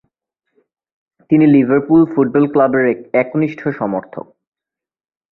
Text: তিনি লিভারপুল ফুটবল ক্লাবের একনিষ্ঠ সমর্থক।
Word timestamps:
তিনি 1.29 1.45
লিভারপুল 1.47 2.01
ফুটবল 2.05 2.45
ক্লাবের 2.53 2.85
একনিষ্ঠ 3.13 3.61
সমর্থক। 3.79 4.25